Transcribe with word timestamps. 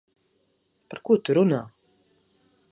Par 0.93 1.03
ko 1.09 1.19
tu 1.27 1.37
runā? 1.39 1.61